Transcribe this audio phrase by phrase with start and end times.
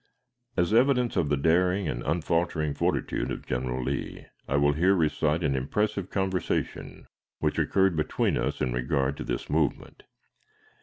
[0.57, 5.43] As evidence of the daring and unfaltering fortitude of General Lee, I will here recite
[5.43, 7.05] an impressive conversation
[7.37, 10.01] which occurred between us in regard to this movement.